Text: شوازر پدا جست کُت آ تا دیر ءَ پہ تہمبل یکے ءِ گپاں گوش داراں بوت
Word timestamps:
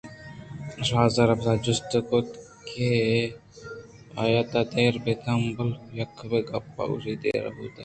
شوازر 0.87 1.29
پدا 1.39 1.53
جست 1.63 1.91
کُت 2.09 2.27
آ 4.21 4.23
تا 4.51 4.59
دیر 4.71 4.93
ءَ 4.97 5.03
پہ 5.03 5.13
تہمبل 5.23 5.69
یکے 5.97 6.25
ءِ 6.37 6.49
گپاں 6.49 6.87
گوش 6.89 7.05
داراں 7.21 7.53
بوت 7.55 7.75